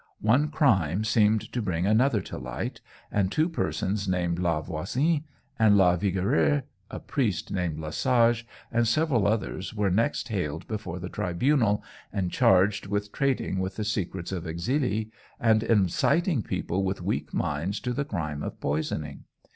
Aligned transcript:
One 0.21 0.49
crime 0.49 1.03
seemed 1.03 1.41
to 1.53 1.61
bring 1.61 1.85
another 1.85 2.21
to 2.21 2.39
light, 2.39 2.81
and 3.11 3.31
two 3.31 3.47
persons, 3.47 4.07
named 4.07 4.39
La 4.39 4.59
Voisin 4.59 5.25
and 5.59 5.77
La 5.77 5.95
Vigoreux, 5.95 6.63
a 6.89 6.99
priest 6.99 7.51
named 7.51 7.77
Le 7.77 7.91
Sage, 7.91 8.47
and 8.71 8.87
several 8.87 9.27
others, 9.27 9.75
were 9.75 9.91
next 9.91 10.29
haled 10.29 10.67
before 10.67 10.97
the 10.97 11.07
tribunal, 11.07 11.83
and 12.11 12.31
charged 12.31 12.87
with 12.87 13.11
trading 13.11 13.59
with 13.59 13.75
the 13.75 13.85
secrets 13.85 14.31
of 14.31 14.45
Exili 14.45 15.11
and 15.39 15.61
inciting 15.61 16.41
people 16.41 16.83
with 16.83 17.03
weak 17.03 17.31
minds 17.31 17.79
to 17.81 17.93
the 17.93 18.03
crime 18.03 18.41
of 18.41 18.59
poisoning. 18.59 19.25